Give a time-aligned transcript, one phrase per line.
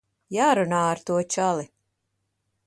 [0.35, 1.67] Jārunā ar to čali.